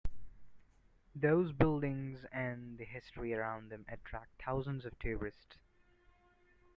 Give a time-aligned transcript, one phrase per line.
[1.13, 5.59] Those buildings and the history around them attract thousands of tourists.